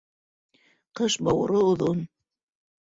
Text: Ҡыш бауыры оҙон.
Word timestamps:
Ҡыш 1.01 1.19
бауыры 1.29 1.63
оҙон. 1.69 2.05